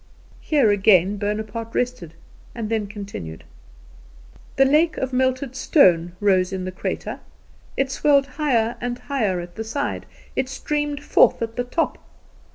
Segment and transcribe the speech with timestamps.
[0.41, 2.15] Here again Bonaparte rested,
[2.55, 3.43] and then continued:
[4.55, 7.19] "The lake of melted stone rose in the crater,
[7.77, 11.99] it swelled higher and higher at the side, it streamed forth at the top.